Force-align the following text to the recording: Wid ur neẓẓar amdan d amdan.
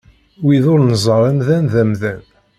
Wid 0.43 0.65
ur 0.73 0.79
neẓẓar 0.81 1.21
amdan 1.31 1.65
d 1.73 1.75
amdan. 1.81 2.21